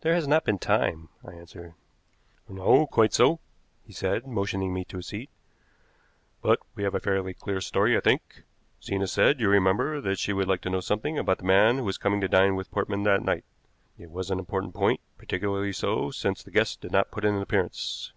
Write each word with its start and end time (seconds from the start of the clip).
"There 0.00 0.14
has 0.14 0.26
not 0.26 0.44
been 0.44 0.58
time," 0.58 1.10
I 1.24 1.30
answered. 1.34 1.74
"No, 2.48 2.88
quite 2.88 3.14
so," 3.14 3.38
he 3.86 3.92
said, 3.92 4.26
motioning 4.26 4.74
me 4.74 4.84
to 4.86 4.98
a 4.98 5.02
seat. 5.04 5.30
"But 6.42 6.58
we 6.74 6.82
have 6.82 6.96
a 6.96 6.98
fairly 6.98 7.34
clear 7.34 7.60
story, 7.60 7.96
I 7.96 8.00
think. 8.00 8.42
Zena 8.82 9.06
said, 9.06 9.38
you 9.38 9.48
remember, 9.48 10.00
that 10.00 10.18
she 10.18 10.32
would 10.32 10.48
like 10.48 10.62
to 10.62 10.70
know 10.70 10.80
something 10.80 11.18
about 11.20 11.38
the 11.38 11.44
man 11.44 11.76
who 11.78 11.84
was 11.84 11.98
coming 11.98 12.20
to 12.22 12.28
dine 12.28 12.56
with 12.56 12.72
Portman 12.72 13.04
that 13.04 13.22
night. 13.22 13.44
It 13.96 14.10
was 14.10 14.28
an 14.28 14.40
important 14.40 14.74
point, 14.74 14.98
particularly 15.18 15.72
so 15.72 16.10
since 16.10 16.42
the 16.42 16.50
guest 16.50 16.80
did 16.80 16.90
not 16.90 17.12
put 17.12 17.24
in 17.24 17.36
an 17.36 17.40
appearance. 17.40 18.12